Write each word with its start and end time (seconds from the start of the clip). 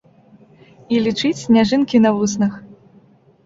І 0.95 1.03
лічыць 1.09 1.39
сняжынкі 1.43 2.03
на 2.09 2.15
вуснах. 2.19 2.53